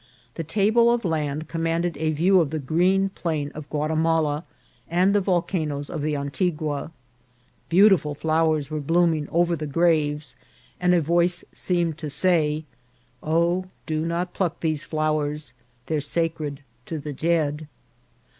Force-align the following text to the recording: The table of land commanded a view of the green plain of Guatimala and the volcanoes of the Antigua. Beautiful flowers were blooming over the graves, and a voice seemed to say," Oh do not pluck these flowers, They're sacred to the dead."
The 0.33 0.43
table 0.43 0.91
of 0.91 1.05
land 1.05 1.47
commanded 1.47 1.95
a 1.97 2.09
view 2.09 2.41
of 2.41 2.49
the 2.49 2.57
green 2.57 3.09
plain 3.09 3.51
of 3.53 3.69
Guatimala 3.69 4.45
and 4.89 5.13
the 5.13 5.21
volcanoes 5.21 5.91
of 5.91 6.01
the 6.01 6.15
Antigua. 6.15 6.89
Beautiful 7.69 8.15
flowers 8.15 8.71
were 8.71 8.79
blooming 8.79 9.29
over 9.29 9.55
the 9.55 9.67
graves, 9.67 10.35
and 10.79 10.95
a 10.95 11.01
voice 11.01 11.45
seemed 11.53 11.99
to 11.99 12.09
say," 12.09 12.65
Oh 13.21 13.65
do 13.85 14.03
not 14.03 14.33
pluck 14.33 14.61
these 14.61 14.83
flowers, 14.83 15.53
They're 15.85 16.01
sacred 16.01 16.61
to 16.87 16.97
the 16.97 17.13
dead." 17.13 17.67